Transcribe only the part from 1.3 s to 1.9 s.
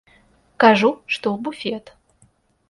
ў буфет.